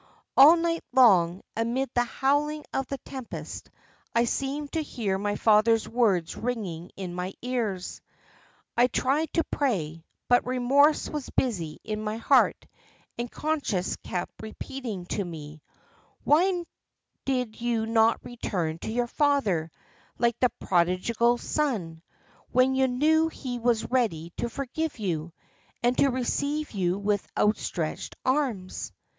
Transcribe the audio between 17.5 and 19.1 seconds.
you not return to your